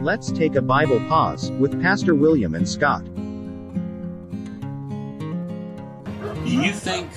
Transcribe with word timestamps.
Let's 0.00 0.30
take 0.30 0.54
a 0.54 0.62
Bible 0.62 1.00
pause 1.08 1.50
with 1.52 1.80
Pastor 1.82 2.14
William 2.14 2.54
and 2.54 2.68
Scott. 2.68 3.04
Do 6.44 6.52
you 6.54 6.72
think 6.72 7.10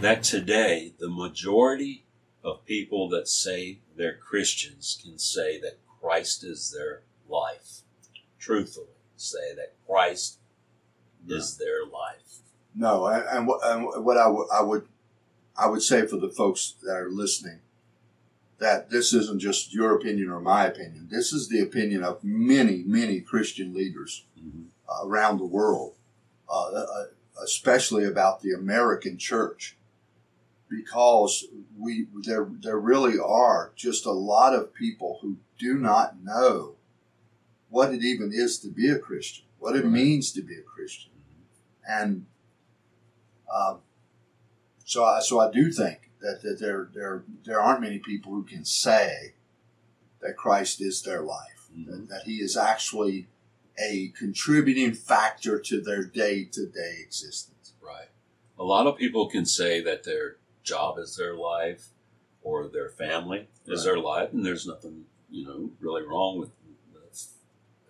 that 0.00 0.22
today 0.22 0.92
the 0.98 1.08
majority 1.10 2.04
of 2.44 2.64
people 2.66 3.08
that 3.08 3.26
say 3.28 3.78
they're 3.96 4.16
Christians 4.16 4.98
can 5.02 5.18
say 5.18 5.60
that 5.60 5.78
Christ 6.00 6.44
is 6.44 6.70
their 6.70 7.02
life? 7.28 7.80
Truthfully, 8.38 8.86
say 9.16 9.52
that 9.56 9.74
Christ 9.88 10.38
is 11.26 11.56
their 11.56 11.84
life. 11.84 12.38
No, 12.76 13.06
and, 13.06 13.24
and, 13.28 13.46
what- 13.48 13.60
and 13.64 14.04
what 14.04 14.18
I 14.18 14.28
would- 14.28 14.48
I 14.52 14.62
would 14.62 14.86
I 15.56 15.66
would 15.68 15.82
say 15.82 16.04
for 16.06 16.16
the 16.16 16.28
folks 16.30 16.74
that 16.82 16.96
are 16.96 17.08
listening 17.08 17.60
that 18.58 18.90
this 18.90 19.12
isn't 19.12 19.40
just 19.40 19.74
your 19.74 19.94
opinion 19.96 20.30
or 20.30 20.40
my 20.40 20.66
opinion. 20.66 21.08
This 21.10 21.32
is 21.32 21.48
the 21.48 21.60
opinion 21.60 22.02
of 22.04 22.22
many, 22.22 22.82
many 22.86 23.20
Christian 23.20 23.74
leaders 23.74 24.24
Mhm. 24.38 24.66
uh, 24.88 25.06
around 25.06 25.38
the 25.38 25.44
world, 25.46 25.94
uh, 26.48 26.68
uh, 26.70 27.06
especially 27.42 28.04
about 28.04 28.40
the 28.42 28.52
American 28.52 29.18
church, 29.18 29.76
because 30.68 31.46
we 31.76 32.06
there 32.24 32.44
there 32.62 32.78
really 32.78 33.18
are 33.18 33.72
just 33.76 34.06
a 34.06 34.12
lot 34.12 34.54
of 34.54 34.72
people 34.74 35.18
who 35.20 35.36
do 35.58 35.76
not 35.78 36.22
know 36.22 36.76
what 37.68 37.92
it 37.92 38.02
even 38.02 38.32
is 38.32 38.58
to 38.60 38.68
be 38.68 38.88
a 38.88 38.98
Christian, 38.98 39.44
what 39.58 39.74
it 39.76 39.82
Right. 39.82 39.92
means 39.92 40.32
to 40.32 40.42
be 40.42 40.54
a 40.54 40.62
Christian, 40.62 41.12
and 41.88 42.26
um, 43.52 43.80
so 44.84 45.04
I 45.04 45.20
so 45.20 45.40
I 45.40 45.50
do 45.50 45.70
think 45.72 46.10
that, 46.24 46.42
that 46.42 46.58
there 46.58 46.88
there 46.92 47.22
there 47.44 47.60
aren't 47.60 47.82
many 47.82 47.98
people 47.98 48.32
who 48.32 48.42
can 48.44 48.64
say 48.64 49.34
that 50.20 50.36
Christ 50.36 50.80
is 50.80 51.02
their 51.02 51.20
life, 51.22 51.68
Mhm. 51.76 51.86
that, 51.86 52.08
that 52.08 52.22
He 52.24 52.36
is 52.40 52.56
actually 52.56 53.28
a 53.78 54.08
contributing 54.16 54.94
factor 54.94 55.58
to 55.58 55.80
their 55.80 56.02
day 56.04 56.44
to 56.44 56.66
day 56.66 56.96
existence. 57.00 57.74
Right. 57.80 58.08
A 58.58 58.64
lot 58.64 58.86
of 58.86 58.96
people 58.96 59.28
can 59.28 59.44
say 59.44 59.80
that 59.82 60.04
their 60.04 60.36
job 60.62 60.98
is 60.98 61.16
their 61.16 61.34
life 61.36 61.88
or 62.42 62.68
their 62.68 62.88
family 62.88 63.48
is 63.66 63.80
Right. 63.80 63.84
their 63.84 63.98
life, 63.98 64.32
and 64.32 64.44
there's 64.46 64.66
nothing, 64.66 65.06
you 65.30 65.44
know, 65.44 65.70
really 65.80 66.02
wrong 66.02 66.38
with, 66.38 66.50
with 66.92 67.28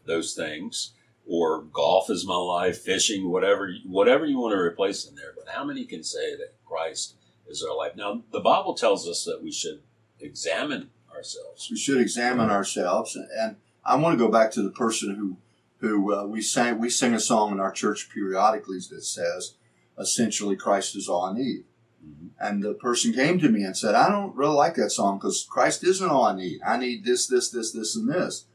those 0.06 0.34
things. 0.34 0.92
Or 1.27 1.62
golf 1.62 2.10
is 2.10 2.27
my 2.27 2.36
life, 2.36 2.82
fishing, 2.82 3.30
whatever, 3.30 3.72
whatever 3.86 4.27
you 4.27 4.38
want 4.38 4.52
to 4.52 4.58
replace 4.58 5.06
in 5.06 5.14
there. 5.14 5.32
But 5.34 5.48
how 5.48 5.64
many 5.64 5.84
can 5.86 6.02
say 6.02 6.36
that 6.36 6.52
Christ 6.66 7.13
is 7.55 7.66
our 7.69 7.77
life? 7.77 7.97
Now, 7.97 8.22
the 8.33 8.41
Bible 8.41 8.74
tells 8.74 9.08
us 9.08 9.24
that 9.24 9.42
we 9.42 9.52
should 9.52 9.83
examine 10.20 10.91
ourselves. 11.14 11.69
We 11.70 11.77
should 11.77 12.00
examine 12.00 12.50
ourselves, 12.50 13.16
and 13.16 13.56
I 13.84 13.96
want 13.96 14.19
to 14.19 14.24
go 14.24 14.30
back 14.30 14.50
to 14.52 14.62
the 14.62 14.70
person 14.70 15.14
who 15.14 15.36
who 15.78 16.14
uh, 16.14 16.24
we 16.24 16.41
sang 16.41 16.80
we 16.80 16.91
sing 16.91 17.14
a 17.14 17.20
song 17.20 17.52
in 17.52 17.61
our 17.61 17.72
church 17.72 18.08
periodically 18.12 18.78
that 18.91 19.05
says, 19.05 19.55
essentially, 19.98 20.56
Christ 20.56 20.96
is 20.96 21.08
all 21.08 21.24
I 21.27 21.34
need. 21.34 21.64
Mhm. 22.05 22.30
And 22.41 22.62
the 22.62 22.74
person 22.74 23.12
came 23.12 23.38
to 23.41 23.48
me 23.48 23.62
and 23.62 23.77
said, 23.77 23.94
I 23.94 24.08
don't 24.11 24.34
really 24.34 24.55
like 24.55 24.74
that 24.77 24.91
song 24.91 25.18
because 25.18 25.46
Christ 25.48 25.84
isn't 25.84 26.08
all 26.08 26.24
I 26.24 26.36
need. 26.36 26.61
I 26.66 26.77
need 26.77 27.05
this, 27.05 27.27
this, 27.27 27.50
this, 27.50 27.72
this, 27.72 27.96
and 27.96 28.08
this. 28.08 28.46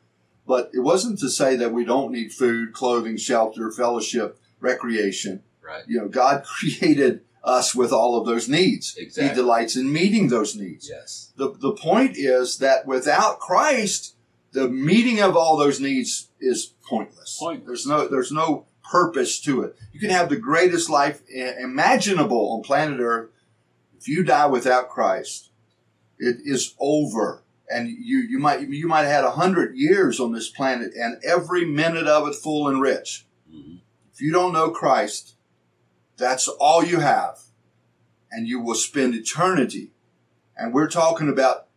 But 0.48 0.72
it 0.74 0.80
wasn't 0.80 1.20
to 1.20 1.30
say 1.30 1.56
that 1.56 1.74
we 1.74 1.86
don't 1.86 2.12
need 2.12 2.34
food, 2.34 2.74
clothing, 2.74 3.18
shelter, 3.18 3.72
fellowship, 3.72 4.40
recreation. 4.60 5.44
Right. 5.62 5.84
You 5.88 6.00
know, 6.00 6.08
God 6.08 6.44
created 6.60 7.22
us 7.44 7.74
with 7.74 7.92
all 7.92 8.20
of 8.20 8.26
those 8.26 8.50
needs. 8.50 8.96
He 8.96 9.06
delights 9.34 9.76
in 9.76 9.92
meeting 9.92 10.28
those 10.28 10.56
needs. 10.56 10.90
Yes. 10.90 11.32
The, 11.36 11.52
the 11.58 11.72
point 11.72 12.18
is 12.18 12.58
that 12.58 12.86
without 12.86 13.40
Christ, 13.40 14.16
the 14.52 14.68
meeting 14.68 15.22
of 15.22 15.36
all 15.38 15.58
those 15.58 15.80
needs 15.80 16.30
is 16.40 16.74
pointless. 16.88 17.38
Pointless. 17.40 17.68
There's 17.68 17.88
no, 17.88 18.08
there's 18.08 18.32
no 18.32 18.66
purpose 18.90 19.40
to 19.42 19.62
it. 19.62 19.78
You 19.94 20.00
can 20.00 20.10
have 20.10 20.30
the 20.30 20.36
greatest 20.38 20.90
life 20.90 21.22
imaginable 21.30 22.54
on 22.54 22.64
planet 22.64 23.00
Earth. 23.00 23.30
If 23.98 24.08
you 24.08 24.24
die 24.24 24.48
without 24.48 24.90
Christ, 24.90 25.52
it 26.18 26.38
is 26.44 26.76
over. 26.80 27.44
And 27.72 27.88
you, 27.88 28.18
you 28.20 28.40
might, 28.40 28.68
you 28.68 28.88
might 28.88 29.04
have 29.04 29.12
had 29.12 29.24
a 29.26 29.32
hundred 29.32 29.78
years 29.78 30.20
on 30.20 30.32
this 30.32 30.50
planet 30.50 30.94
and 30.96 31.24
every 31.24 31.66
minute 31.66 32.08
of 32.08 32.28
it 32.28 32.34
full 32.36 32.68
and 32.68 32.82
rich. 32.82 33.26
hmm 33.50 33.76
If 34.12 34.22
you 34.22 34.32
don't 34.34 34.54
know 34.54 34.72
Christ, 34.72 35.36
that's 36.20 36.48
all 36.48 36.84
you 36.84 37.00
have. 37.00 37.40
And 38.32 38.48
you 38.48 38.60
will 38.62 38.76
spend 38.76 39.16
eternity. 39.16 39.92
And 40.56 40.74
we're 40.74 40.90
talking 40.90 41.30
about, 41.30 41.68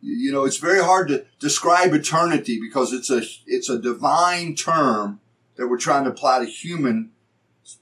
you 0.00 0.32
know, 0.32 0.44
it's 0.44 0.56
very 0.56 0.82
hard 0.82 1.08
to 1.08 1.26
describe 1.38 1.92
eternity 1.92 2.58
because 2.60 2.92
it's 2.92 3.10
a, 3.10 3.22
it's 3.46 3.68
a 3.68 3.78
divine 3.78 4.54
term 4.54 5.20
that 5.56 5.68
we're 5.68 5.76
trying 5.76 6.04
to 6.04 6.10
apply 6.10 6.38
to 6.38 6.46
human 6.46 7.10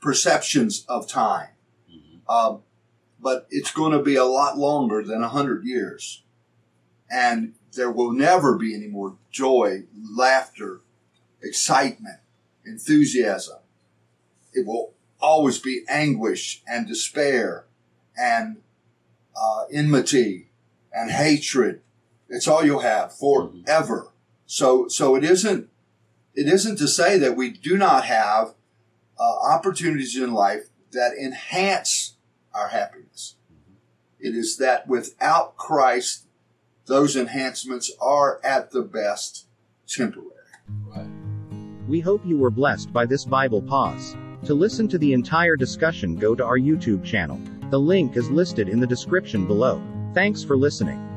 perceptions 0.00 0.84
of 0.88 1.06
time. 1.06 1.50
hmm 1.88 2.18
Um, 2.28 2.62
but 3.20 3.46
it's 3.50 3.72
going 3.72 3.92
to 3.92 4.02
be 4.02 4.16
a 4.16 4.24
lot 4.24 4.56
longer 4.58 5.02
than 5.02 5.22
a 5.22 5.28
hundred 5.28 5.64
years. 5.64 6.22
And 7.10 7.54
there 7.72 7.90
will 7.90 8.12
never 8.12 8.56
be 8.56 8.74
any 8.74 8.86
more 8.86 9.16
joy, 9.30 9.84
laughter, 10.16 10.80
excitement, 11.42 12.20
enthusiasm. 12.64 13.58
It 14.52 14.66
will 14.66 14.94
always 15.20 15.58
be 15.58 15.84
anguish 15.88 16.62
and 16.66 16.86
despair 16.86 17.64
and 18.16 18.58
uh, 19.40 19.64
enmity 19.72 20.50
and 20.92 21.10
hatred. 21.10 21.80
It's 22.28 22.48
all 22.48 22.64
you'll 22.64 22.80
have 22.80 23.16
forever. 23.16 24.12
So, 24.46 24.88
so 24.88 25.14
it 25.14 25.24
isn't, 25.24 25.68
it 26.34 26.46
isn't 26.46 26.76
to 26.78 26.88
say 26.88 27.18
that 27.18 27.36
we 27.36 27.50
do 27.50 27.76
not 27.76 28.04
have 28.04 28.54
uh, 29.18 29.36
opportunities 29.42 30.16
in 30.16 30.32
life 30.32 30.68
that 30.92 31.12
enhance 31.20 32.14
our 32.54 32.68
happiness. 32.68 33.36
It 34.20 34.34
is 34.34 34.56
that 34.58 34.88
without 34.88 35.56
Christ, 35.56 36.26
those 36.86 37.16
enhancements 37.16 37.92
are 38.00 38.40
at 38.42 38.70
the 38.70 38.82
best 38.82 39.46
temporary. 39.86 40.30
Right. 40.86 41.06
We 41.86 42.00
hope 42.00 42.24
you 42.24 42.36
were 42.36 42.50
blessed 42.50 42.92
by 42.92 43.06
this 43.06 43.24
Bible 43.24 43.62
pause. 43.62 44.16
To 44.44 44.54
listen 44.54 44.88
to 44.88 44.98
the 44.98 45.12
entire 45.12 45.56
discussion, 45.56 46.14
go 46.14 46.34
to 46.34 46.44
our 46.44 46.58
YouTube 46.58 47.04
channel. 47.04 47.40
The 47.70 47.80
link 47.80 48.16
is 48.16 48.30
listed 48.30 48.68
in 48.68 48.80
the 48.80 48.86
description 48.86 49.46
below. 49.46 49.82
Thanks 50.14 50.42
for 50.42 50.56
listening. 50.56 51.07